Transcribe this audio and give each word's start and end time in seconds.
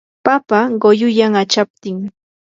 papa 0.25 0.59
quyuyan 0.81 1.33
achaptin. 1.41 1.97